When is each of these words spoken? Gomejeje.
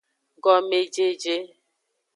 Gomejeje. 0.43 1.35